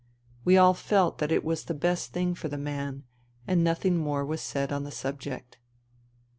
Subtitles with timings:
[0.43, 3.03] We all felt that it was the best thing for the man,
[3.45, 5.59] and nothing more was said on the subject.